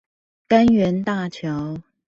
[0.49, 1.79] 柑園大橋